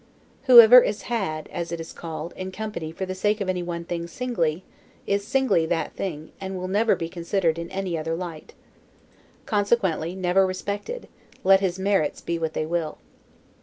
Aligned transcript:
Whoever 0.45 0.81
is 0.81 1.03
HAD 1.03 1.47
(as 1.53 1.71
it 1.71 1.79
is 1.79 1.93
called) 1.93 2.33
in 2.35 2.51
company 2.51 2.91
for 2.91 3.05
the 3.05 3.13
sake 3.13 3.39
of 3.39 3.47
any 3.47 3.61
one 3.61 3.85
thing 3.85 4.07
singly, 4.07 4.63
is 5.05 5.27
singly 5.27 5.67
that 5.67 5.93
thing 5.93 6.31
and 6.41 6.57
will 6.57 6.67
never 6.67 6.95
be 6.95 7.07
considered 7.07 7.59
in 7.59 7.69
any 7.69 7.95
other 7.99 8.15
light; 8.15 8.55
consequently 9.45 10.15
never 10.15 10.43
respected, 10.47 11.07
let 11.43 11.59
his 11.59 11.77
merits 11.77 12.19
be 12.19 12.39
what 12.39 12.53
they 12.53 12.65
will. 12.65 12.97